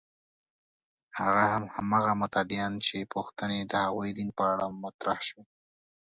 [1.19, 5.45] هغه هم هماغه متدینان چې پوښتنې د هغوی دین په اړه مطرح شوې.